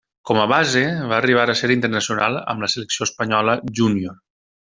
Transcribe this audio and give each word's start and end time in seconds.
Com 0.27 0.37
a 0.43 0.45
base, 0.51 0.79
va 1.11 1.17
arribar 1.17 1.43
a 1.53 1.57
ser 1.59 1.69
internacional 1.75 2.39
amb 2.55 2.65
la 2.67 2.71
selecció 2.77 3.09
Espanyola 3.09 3.57
Júnior. 3.81 4.19